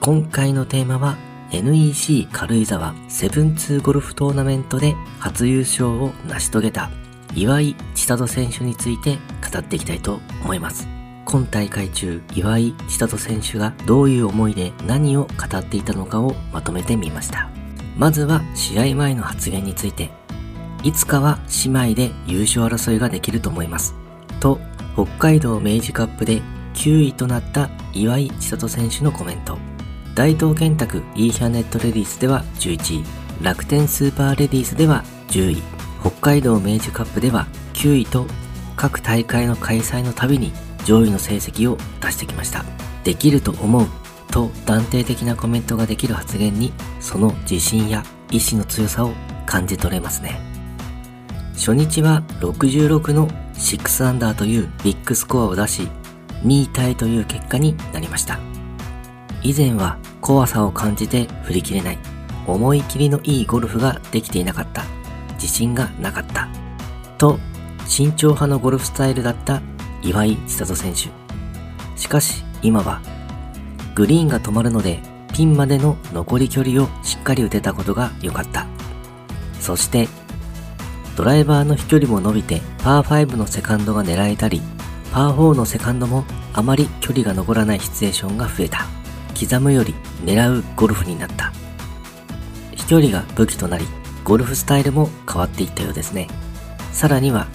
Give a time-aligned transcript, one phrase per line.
[0.00, 1.16] 今回のテーマは
[1.50, 6.90] NEC 軽井沢セブンツーゴルフトーナメントで初優勝を成し遂げた
[7.34, 9.18] 岩井千里選手について
[9.52, 10.86] 語っていきたいと思います。
[11.24, 17.50] 今大会中、岩井千里選手がどういう思いで何を語っていたのかをまとめてみました。
[17.96, 20.10] まずは試合前の発言について、
[20.84, 23.94] いつかは姉妹で優勝争いができると思います。
[24.40, 24.58] と、
[24.94, 26.40] 北海道明治カップで
[26.74, 29.67] 9位となった岩井千里選手のコメント。
[30.18, 33.04] 大東建託イーヒャネットレディースでは11位、
[33.40, 35.62] 楽天スーパーレディースでは10位、
[36.00, 38.26] 北海道明治カップでは9位と
[38.74, 40.52] 各大会の開催のたびに
[40.84, 42.64] 上位の成績を出してきました。
[43.04, 43.86] できると思う
[44.32, 49.12] と断定的なコメントができる発言にその自信や意志の強さを
[49.46, 50.40] 感じ取れますね。
[51.54, 55.88] 初日は66の6アンダーというビッグスコアを出し
[56.42, 58.57] 2位タイという結果になりました。
[59.42, 61.98] 以前は怖さを感じて振り切れない、
[62.46, 64.84] 思い切りのいいゴルフができていなかった、
[65.34, 66.48] 自信がなかった、
[67.18, 67.38] と
[67.86, 69.62] 慎重派のゴルフスタイルだった
[70.02, 71.08] 岩井千里選手。
[71.98, 73.00] しかし今は
[73.94, 75.00] グリーンが止まるので
[75.32, 78.66] ピンまでの残り距離をしっかり打てたことが良かった。
[79.60, 80.08] そして
[81.16, 84.62] ドライバーの飛距離も伸びてパー5のセカンドが狙えたり
[85.12, 88.86] パー4のセカンドもあまり距離が残らないシチュエーションが増えた。
[89.38, 89.94] 刻むより
[90.24, 91.52] 狙うゴルフになった。
[92.74, 93.86] 飛距離が武器となり、
[94.24, 96.28] ゴルフスタイルも変わっていったようですね。
[96.92, 97.46] さらには、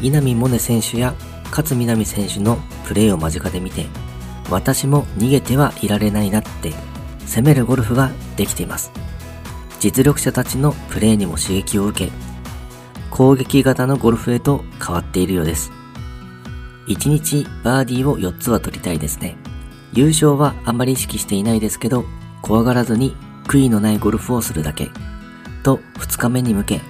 [0.00, 1.14] 稲見萌寧選手や
[1.50, 3.86] 勝みなみ選手のプレーを間近で見て、
[4.50, 6.72] 私も逃げてはいられないなって
[7.26, 8.90] 攻めるゴルフができています。
[9.80, 12.12] 実力者たちのプレーにも刺激を受け、
[13.10, 15.70] 攻撃型のゴルフへと変わっているようです。
[16.88, 19.36] 1日バーディーを4つは取りたいですね。
[19.94, 22.04] 優勝はあまり意識していないですけど、
[22.42, 24.90] 怖がらずに悔いのないゴルフをするだけ。
[25.62, 26.80] と2日目に向け、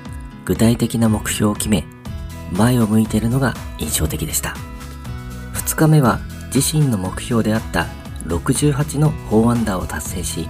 [0.47, 1.84] 具体的な目標を決め、
[2.53, 4.54] 前を向いているのが印象的でした。
[5.53, 6.19] 2日目は
[6.54, 7.88] 自身の目標であった
[8.26, 10.48] 68の4アンダーを達成し、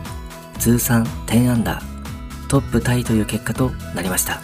[0.60, 4.41] 通算10アンダー、トップタイという結果となりました。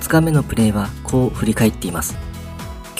[0.00, 2.18] 2日目のプレーはこう振り返っています。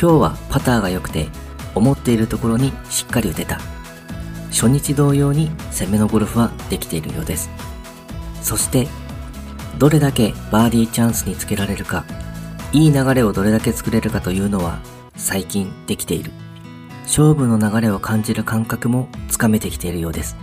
[0.00, 1.28] 今日はパターが良くて、
[1.75, 3.60] 思っているところにしっかり打てた。
[4.50, 7.50] 初日同様に攻めのゴルフはできているようです。
[8.42, 8.88] そして、
[9.78, 12.04] どれだけバーディーチャンスにつけられるか、
[12.72, 14.81] いい流れをどれだけ作れるかというのは
[15.16, 16.32] 最近できている。
[17.04, 20.37] 勝負の流れを感じる感覚もつかめてきているようです。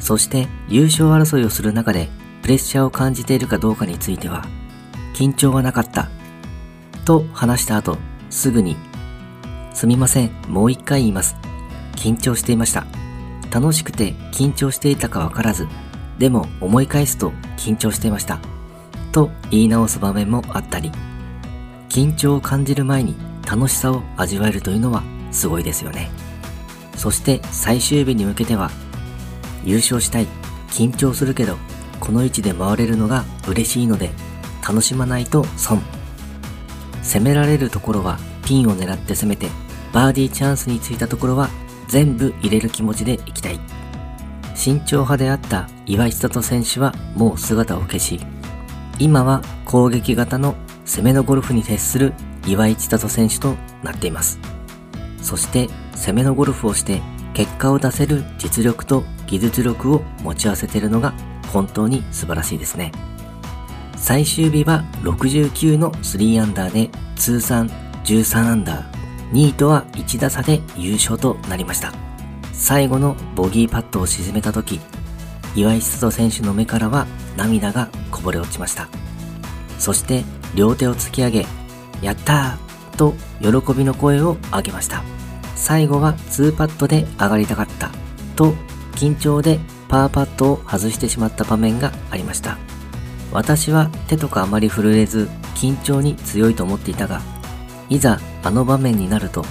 [0.00, 2.08] そして優勝争いをする中で
[2.42, 4.44] プレッシャーを感じているかどうかについては、
[5.14, 6.08] 緊張はなかった。
[7.04, 7.96] と話した後、
[8.30, 8.76] すぐに、
[9.72, 11.36] すみません、もう一回言います。
[11.96, 12.84] 緊張していました。
[13.50, 15.68] 楽しくて緊張していたかわからず、
[16.18, 18.40] でも思い返すと緊張していました。
[19.12, 20.92] と言い直す場面もあったり、
[21.88, 23.16] 緊張を感じる前に
[23.46, 26.10] 楽しさを味わえるというのはすごいですよね。
[26.96, 28.70] そして最終日に向けては、
[29.64, 30.26] 優勝したい、
[30.70, 31.56] 緊張するけど、
[32.00, 34.10] この位置で回れるのが嬉しいので、
[34.66, 35.80] 楽しまないと損。
[37.02, 39.48] 攻められるところはピンを狙って攻めて、
[39.92, 41.48] バーディーチャンスについたところは
[41.88, 43.58] 全部入れる気持ちでいきたい。
[44.54, 48.20] 慎重派であった岩井千里選手はもう姿を消し、
[48.98, 50.54] 今は攻撃型の
[50.84, 52.12] 攻めのゴルフに徹する
[52.46, 54.38] 岩井千里選手となっています。
[55.22, 57.00] そして攻めのゴルフをして
[57.34, 61.12] 結果を出せる実力と技術力を持ち合わせているのが
[61.52, 62.92] 本当に素晴らしいですね。
[63.96, 67.68] 最終日は69の3アンダーで通算
[68.04, 68.97] 13アンダー
[69.32, 71.92] 2位とは1打差で優勝となりました。
[72.52, 74.80] 最後のボギーパットを沈めた時、
[75.54, 77.06] 岩井千里選手の目からは
[77.36, 78.88] 涙がこぼれ落ちました。
[79.78, 80.24] そして
[80.54, 81.46] 両手を突き上げ、
[82.02, 85.02] やったーと喜びの声を上げました。
[85.54, 87.90] 最後は2パットで上がりたかった
[88.36, 88.54] と
[88.92, 92.58] 緊張でパーパットを外してしまった場面がありました。
[93.32, 97.20] 私は手とかあまり震えず緊張に強いと思っていたが
[97.88, 99.44] いざあの場面になると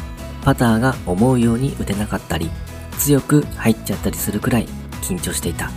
[0.43, 2.49] パターが思うように打てなかったり
[2.97, 4.67] 強く入っちゃったりするくらい
[5.01, 5.71] 緊張していた。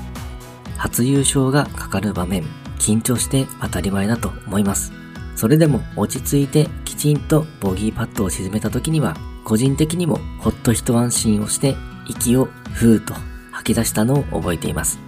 [0.77, 2.45] 初優勝がかかる場面
[2.79, 4.93] 緊張して当たり前だと思います。
[5.37, 11.77] それでも落ち着いてきちんとボギーパットを沈めた時には個人的にもほっと一安心をして
[12.07, 13.15] 息をふーと
[13.53, 14.99] 吐き出したのを覚えています。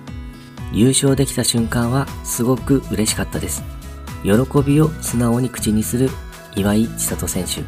[0.73, 3.63] 優勝できた瞬間はすごく嬉しかったです。
[4.23, 4.31] 喜
[4.65, 6.11] びを素直に口にする
[6.57, 7.63] 岩井千里選手。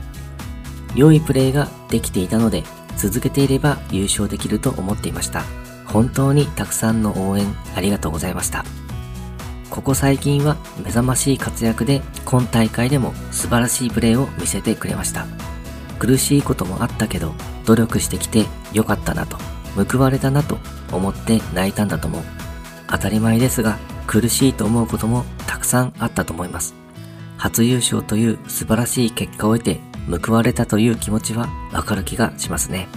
[0.94, 2.62] 良いプレーができていたので、
[2.96, 5.42] 続けていれば優勝できると思っていました。
[5.86, 7.46] 本当にたくさんの応援
[7.76, 8.64] ありがとうございました。
[9.70, 15.26] ここ最近は目覚ましい活躍で今大会でも素晴らしいプレーを見せてくれました。
[15.98, 17.34] 苦しいこともあったけど
[17.64, 19.38] 努力してきてよかったなと
[19.90, 20.58] 報われたなと
[20.92, 22.22] 思って泣いたんだと思う。
[22.88, 26.83] 当たり前ですが苦しいと思うこともたくさんあったと思います。
[27.44, 32.88] 初優勝という素晴らしい結果を得て報われたという気持ちはわかる気がしますね。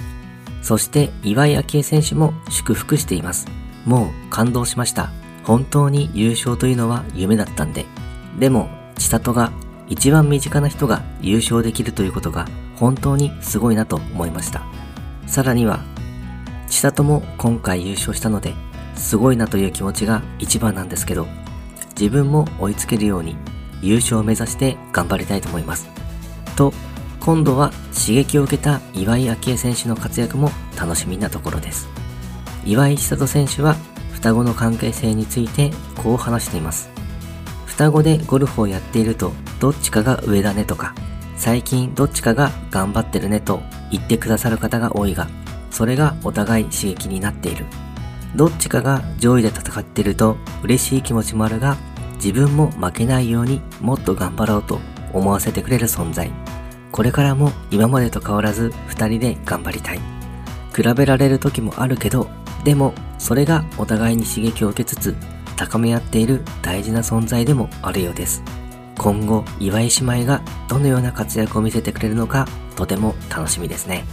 [0.62, 3.46] そして岩井明恵選手も祝福しています。
[3.84, 5.10] もう感動しました。
[5.44, 7.86] 本当に優勝というのは夢だったんで。
[8.40, 9.52] でも、千里が
[9.90, 12.48] 一番身近な人が優勝できるということが
[12.78, 14.64] 本当にすごいなと思いました。
[15.26, 15.82] さらには、
[16.68, 18.54] 千里も今回優勝したので、
[18.96, 21.28] すごいなという気持ちが一番なんですけど、
[22.00, 23.36] 自分も追いつけるように
[23.82, 25.88] 優勝を目指して頑張りたいと思います。
[26.56, 26.74] と、
[27.20, 31.88] 今度は刺激を受けた岩井明愛選手の活躍も楽しみなところです。
[32.66, 33.76] 岩井千里選手は
[34.14, 36.90] 双子の関係性についてこう話しています。
[37.66, 40.96] 双子でゴルフをやっているとどっちかが上だねとか、
[41.36, 45.28] 最近どっちかが頑張ってるねと言ってくださる方が多いが、
[45.70, 47.66] それがお互い刺激になっている。
[48.36, 51.78] どっちかが上位で戦っていると嬉しい気持ちもあるが、
[52.18, 54.80] 自分も負けないようにもっと頑張ろうと
[55.14, 56.32] 思わせてくれる存在。
[56.92, 60.00] これからも今までと変わらず二人で頑張りたい。
[60.76, 62.28] 比べられる時もあるけど、
[62.64, 65.16] でもそれがお互いに刺激を受けつつ
[65.56, 68.44] 高め合っている大事な存在でもあるようです。
[68.98, 74.06] 今後、岩井姉妹がどのような活躍を見せてくれるのかとても楽しみですね。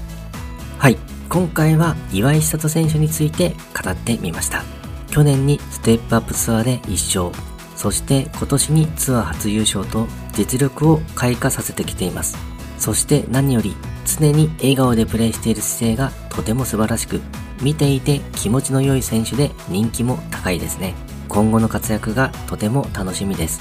[0.79, 0.99] はい、
[1.29, 4.63] 今回は岩井千里選手について語ってみました。
[5.11, 7.54] 去年にステップアップツアーで1勝、
[7.85, 12.39] そして今年にツアー初優勝と実力を開花させてきています。
[12.79, 13.77] そして何より
[14.07, 17.21] 常に笑顔でプレーしている姿勢がとても素晴らしく、
[17.61, 20.95] 見ていて気持ちの良い選手で人気も高いですね。
[21.29, 23.61] 今後の活躍がとても楽しみです。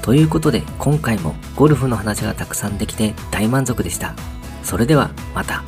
[0.00, 4.14] ということで今回もゴルフの話がたくさんできて大満足でした。
[4.62, 5.62] それではまた。